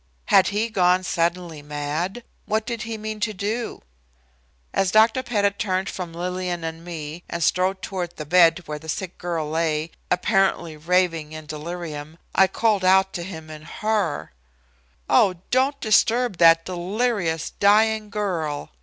[0.29, 2.23] Had he gone suddenly mad?
[2.47, 3.83] What did he mean to do?
[4.73, 5.21] As Dr.
[5.21, 9.47] Pettit turned from Lillian and me, and strode toward the bed where the sick girl
[9.47, 14.31] lay, apparently raving in delirium, I called out to him in horror.
[15.07, 18.71] "Oh, don't disturb that delirious, dying girl!"